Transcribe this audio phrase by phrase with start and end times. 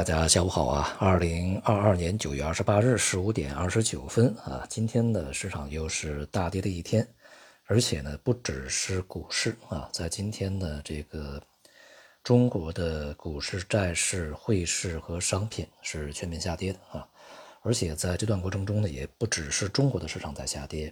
[0.00, 0.96] 大家下午好啊！
[0.98, 7.06] 二零二二年九月二十八日十五点二十九分啊，今天的市场又是大跌的一天，
[7.66, 11.38] 而且呢，不只是股市啊，在今天的这个
[12.24, 17.06] 中国的股市、债市、汇市和商品是全面下跌的啊，
[17.60, 20.90] 而且在这段过程中呢，也不只是中国的市场在下跌，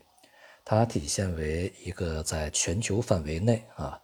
[0.66, 3.98] 它体现为一个在全球范围内啊，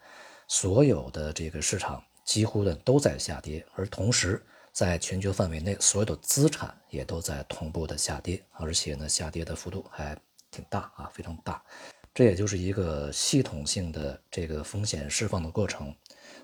[0.49, 4.43] 所有的这个市场几乎的都在下跌，而同时。
[4.75, 10.19] 在全球范围内，所有的资产也都在同步的下跌，而且呢，下跌的幅度还
[10.51, 11.63] 挺大啊，非常大。
[12.13, 15.95] 这也就是一个系统性的这个风险释放的过程，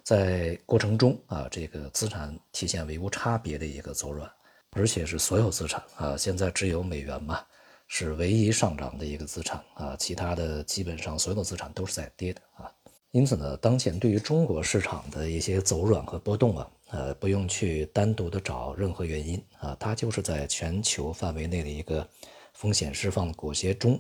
[0.05, 4.31] 在过程中啊，这个资产体现为无差别的一个走软，
[4.77, 7.45] 而且是所有资产啊，现在只有美元嘛
[7.89, 12.71] 是唯一上涨的一个资产啊，其他的基本上所有的资产都是在跌的啊。
[13.11, 16.71] 因此呢，当前对于中国市场的一些走软和波动啊。
[16.93, 22.07] 呃，不用去单独的找任何原因啊，它就是在全球范围内的一个
[22.53, 23.99] 风险释放的裹挟中，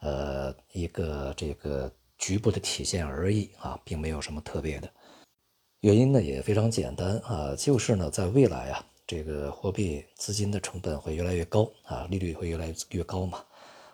[0.00, 4.90] 呃，一个这个局部的体现而已啊，并没有什么特别的
[5.80, 13.44] 原因呢，也非常简单啊，就是呢，在未来啊，这个货币资金的成本会越来越高啊，利率会越来越高嘛，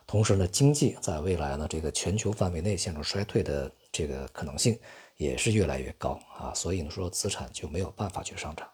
[0.06, 4.78] 同时呢，经济在未来呢，这个全球范围内陷入衰退的这个可能性。
[5.20, 8.66] 也是越来越高啊，所以呢说资产就没有办法去上涨。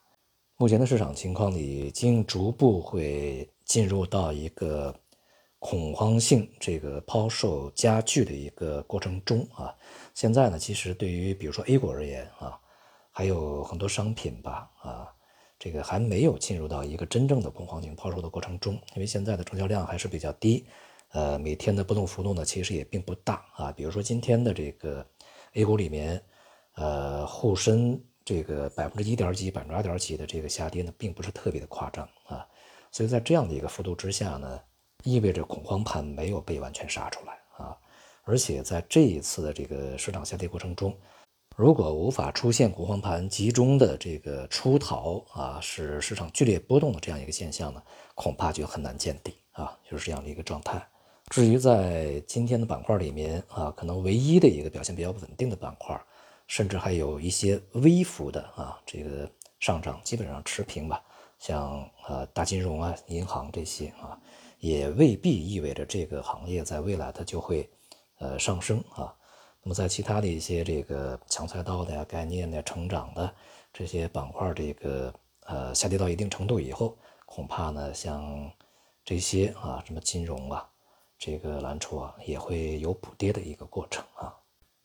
[0.57, 4.95] 目前的市场情况已经逐步会进入到一个
[5.59, 9.75] 恐慌性这个抛售加剧的一个过程中啊。
[10.15, 12.57] 现在呢，其实对于比如说 A 股而言啊，
[13.11, 15.13] 还有很多商品吧啊，
[15.59, 20.65] 这个还没有进入到一个真正的恐慌性抛售的过程中，因为现在的成交量还是比较低，
[21.11, 23.73] 呃，每天的波动幅度呢其实也并不大啊。
[23.73, 25.05] 比如说今天的这个
[25.55, 26.23] A 股里面。
[26.77, 32.47] 呃，沪深这个百分之一点几、百分之二点几的这个下跌呢，并不是特别的夸张啊，
[32.93, 34.61] 所以在这样的一个幅度之下呢，
[35.05, 37.77] 意味着恐慌盘没有被完全杀出来啊，
[38.25, 40.95] 而且在这一次的这个市场下跌过程中，
[41.57, 47.83] 如果无法出现恐慌盘集中的这个出逃啊，使市场剧烈波动的这样一个现象呢，
[48.15, 50.87] 恐怕就很难见底啊，就是这样的一个状态。
[51.31, 55.99] 至于在今天的板块里面啊，可能唯一的一个表现比较稳定的板块。
[56.47, 59.31] 甚至还有一些微幅的啊，这个
[59.61, 61.03] 上涨基本上持平吧。
[61.39, 64.19] 像呃大金融啊、银行这些啊，
[64.59, 67.69] 也未必意味着这个行业在未来它就会
[68.19, 69.15] 呃上升啊。
[69.63, 73.35] 那么在其他的一些这个强赛道的呀、概念的、成长的
[73.73, 76.97] 这些板块，这个呃下跌到一定程度以后，
[77.27, 78.51] 恐怕呢像
[79.05, 80.67] 这些啊，什么金融啊、
[81.19, 84.35] 这个蓝筹啊，也会有补跌的一个过程啊。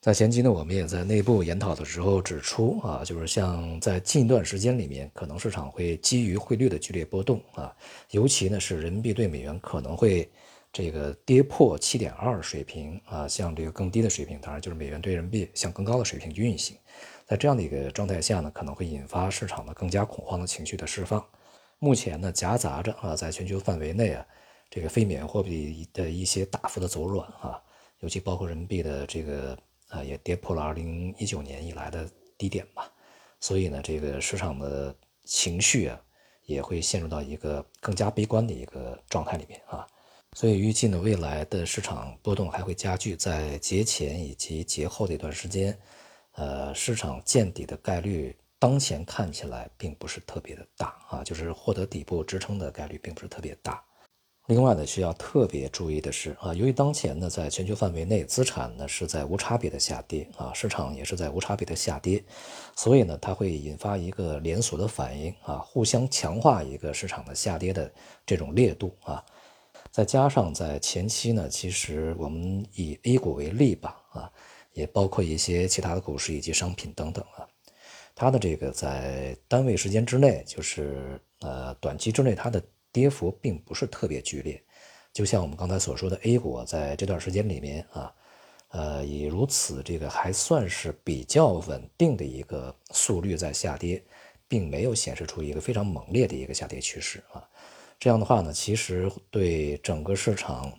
[0.01, 7.71] 在前期呢，我们也在内部研讨的时候指出啊，就是像在近一段时间里面，可能市场会基于汇率的剧烈波动啊，
[8.09, 10.27] 尤其呢是人民币对美元可能会
[10.73, 16.75] 这个跌破七点二水平啊，向这个更低的水平，当然就是美元对人民币向更高的水平去运行，
[17.27, 21.23] 在这样的一个状态下呢，可能会引发市场的更加恐慌的情绪的释放。
[21.77, 24.25] 目前呢，夹杂着啊，在全球范围内啊，
[24.67, 27.61] 这个非美元货币的一些大幅的走软啊，
[27.99, 29.55] 尤其包括人民币的这个。
[29.91, 32.91] 啊，也跌破了二零一九年以来的低点吧，
[33.39, 36.01] 所以呢，这个市场的情绪啊，
[36.45, 39.85] 也会陷入到一个更加悲观的一个状态里面啊，
[40.33, 45.77] 所以预计呢，未来的市场波动还会加剧，在节前以及节后的一段时间，
[46.35, 53.83] 呃，市场见底的概率，当前看起来并不是特别的大啊，就是获得底部支撑的概率并不是特别大。
[54.47, 62.21] 另外呢，需要特别注意的是啊，由于当前呢，在全球范围内，资产呢是在无差别的下跌啊，市场也是在无差别的下跌，
[62.75, 67.89] 所以呢，它会引发一个连锁的反应啊，互相强化一个市场的下跌的
[68.25, 69.23] 这种烈度啊。
[69.91, 74.31] 再加上在前期呢，其实我们以 A 股为例吧啊，
[74.73, 77.47] 也包括一些其他的股市以及商品等等啊，
[78.15, 82.61] 它的这个在单位时间之内，就是呃短期之内它的。
[82.91, 84.61] 跌幅并不是特别剧烈，
[85.13, 88.13] 就像我们刚才所说的，A 股在这段时间里面啊，
[88.69, 94.03] 呃，以如此这个还算是比较稳定的一个速率在下跌，
[94.47, 97.47] 并没有显示出一个非常猛烈的一个下跌趋势啊。
[97.99, 100.71] 这样的话呢，其实对整个市场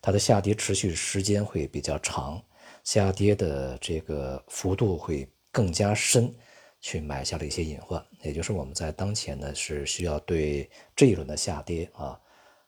[0.00, 2.42] 它的下跌持续时间会比较长，
[2.84, 6.32] 下跌的这个幅度会更加深。
[6.80, 12.18] 去埋下了一些隐患，也就是我们在当前呢是需要对这一轮的下跌啊，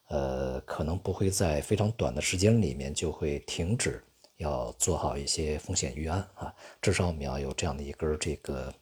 [0.08, 4.04] 呃，可能不会在非常短的时间里面就会停止，
[4.36, 8.72] 要做好一些风险预案啊，至少我们要有这样的一根这个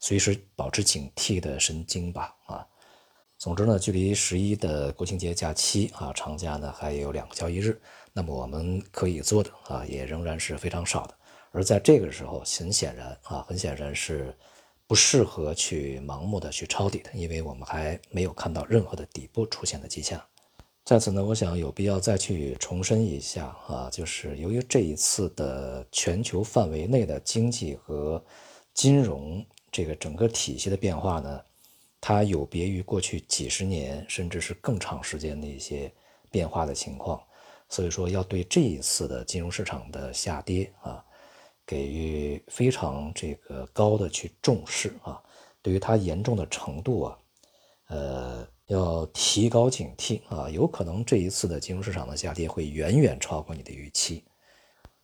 [0.00, 2.66] 随时保持警惕的神经吧啊。
[3.38, 7.78] 总之呢，距离十一的国庆节假期啊，长假呢还有两个交易日，
[8.14, 11.14] 那么我们可以做的啊，也仍然是非常少的。
[11.50, 14.36] 而在这个时候，很显然啊，很显然是
[14.86, 20.22] 不适合去盲目的去抄底的，因为我们还没有看到任何的底部出现的迹象。
[20.84, 28.24] 在此呢，我想有必要再去重申一下啊，就是由于这一次的全球范围内的经济和
[28.72, 31.40] 金融这个整个体系的变化呢。
[31.98, 35.90] 它有别于过去几十年甚至是更长时间的一些
[36.30, 37.20] 变化的情况，
[37.68, 41.04] 所以说要对这一次的金融市场的下跌啊，
[41.66, 45.20] 给予非常这个高的去重视啊，
[45.60, 47.18] 对于它严重的程度啊，
[47.88, 54.24] 呃，要提高警惕啊，有可能这一次的金融市场的下跌会远远超过你的预期，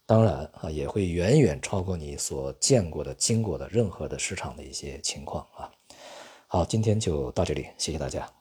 [0.06, 5.70] 当然啊，也会远远超过你所见过的、经过的任何的市场的一些情况啊。
[6.46, 8.32] 好，今天就到这里，谢谢大家。